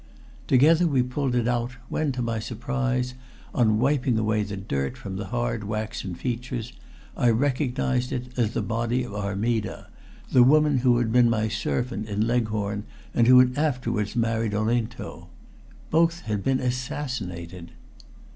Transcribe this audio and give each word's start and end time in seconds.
Together 0.47 0.87
we 0.87 1.03
pulled 1.03 1.35
it 1.35 1.47
out, 1.47 1.73
when, 1.87 2.11
to 2.11 2.23
my 2.23 2.39
surprise, 2.39 3.13
on 3.53 3.77
wiping 3.77 4.17
away 4.17 4.41
the 4.41 4.57
dirt 4.57 4.97
from 4.97 5.15
the 5.15 5.25
hard 5.27 5.63
waxen 5.63 6.15
features, 6.15 6.73
I 7.15 7.29
recognized 7.29 8.11
it 8.11 8.29
as 8.35 8.53
the 8.55 8.63
body 8.63 9.03
of 9.03 9.13
Armida, 9.13 9.89
the 10.31 10.41
woman 10.41 10.79
who 10.79 10.97
had 10.97 11.11
been 11.11 11.29
my 11.29 11.49
servant 11.49 12.09
in 12.09 12.25
Leghorn 12.25 12.83
and 13.13 13.27
who 13.27 13.37
had 13.37 13.55
afterwards 13.59 14.15
married 14.15 14.55
Olinto. 14.55 15.27
Both 15.91 16.21
had 16.21 16.43
been 16.43 16.59
assassinated! 16.59 17.71